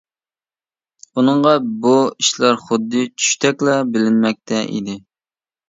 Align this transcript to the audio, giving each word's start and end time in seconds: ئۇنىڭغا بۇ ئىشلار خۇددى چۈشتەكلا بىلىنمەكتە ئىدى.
ئۇنىڭغا 1.21 1.51
بۇ 1.83 1.93
ئىشلار 2.07 2.59
خۇددى 2.65 3.05
چۈشتەكلا 3.13 3.79
بىلىنمەكتە 3.93 4.67
ئىدى. 4.77 5.01